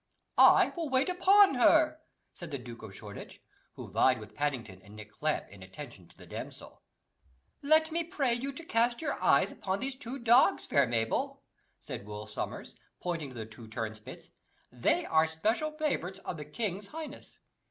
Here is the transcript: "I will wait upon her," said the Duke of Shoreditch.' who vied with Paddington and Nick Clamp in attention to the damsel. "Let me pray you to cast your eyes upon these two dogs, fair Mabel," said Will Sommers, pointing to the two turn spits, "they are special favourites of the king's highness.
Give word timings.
"I 0.39 0.73
will 0.75 0.89
wait 0.89 1.09
upon 1.09 1.53
her," 1.53 1.99
said 2.33 2.49
the 2.49 2.57
Duke 2.57 2.81
of 2.81 2.95
Shoreditch.' 2.95 3.39
who 3.73 3.87
vied 3.91 4.19
with 4.19 4.33
Paddington 4.33 4.81
and 4.81 4.95
Nick 4.95 5.11
Clamp 5.11 5.47
in 5.49 5.61
attention 5.61 6.07
to 6.07 6.17
the 6.17 6.25
damsel. 6.25 6.81
"Let 7.61 7.91
me 7.91 8.03
pray 8.03 8.33
you 8.33 8.51
to 8.51 8.65
cast 8.65 9.03
your 9.03 9.21
eyes 9.21 9.51
upon 9.51 9.79
these 9.79 9.93
two 9.93 10.17
dogs, 10.17 10.65
fair 10.65 10.87
Mabel," 10.87 11.43
said 11.79 12.07
Will 12.07 12.25
Sommers, 12.25 12.73
pointing 12.99 13.29
to 13.29 13.35
the 13.35 13.45
two 13.45 13.67
turn 13.67 13.93
spits, 13.93 14.31
"they 14.71 15.05
are 15.05 15.27
special 15.27 15.69
favourites 15.69 16.17
of 16.25 16.37
the 16.37 16.45
king's 16.45 16.87
highness. 16.87 17.37